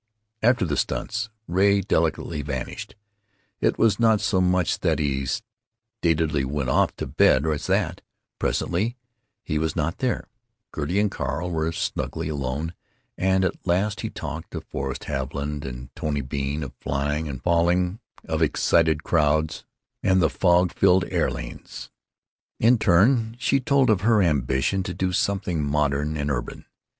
[0.41, 2.95] After the stunts Ray delicately vanished.
[3.59, 8.01] It was not so much that he statedly went off to bed as that,
[8.39, 8.97] presently,
[9.43, 10.27] he was not there.
[10.75, 12.73] Gertie and Carl were snugly alone,
[13.15, 18.41] and at last he talked—of Forrest Haviland and Tony Bean, of flying and falling, of
[18.41, 19.65] excited crowds
[20.01, 21.91] and the fog filled air lanes.
[22.59, 26.65] In turn she told of her ambition to do something modern and urban.